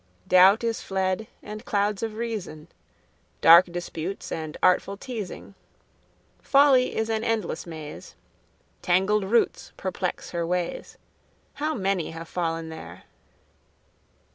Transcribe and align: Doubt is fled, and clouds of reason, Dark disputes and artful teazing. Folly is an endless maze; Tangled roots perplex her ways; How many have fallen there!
Doubt 0.27 0.63
is 0.63 0.81
fled, 0.81 1.27
and 1.43 1.63
clouds 1.63 2.01
of 2.01 2.15
reason, 2.15 2.69
Dark 3.39 3.67
disputes 3.67 4.31
and 4.31 4.57
artful 4.63 4.97
teazing. 4.97 5.53
Folly 6.39 6.95
is 6.97 7.07
an 7.07 7.23
endless 7.23 7.67
maze; 7.67 8.15
Tangled 8.81 9.25
roots 9.25 9.73
perplex 9.77 10.31
her 10.31 10.41
ways; 10.43 10.97
How 11.53 11.75
many 11.75 12.09
have 12.09 12.27
fallen 12.27 12.69
there! 12.69 13.03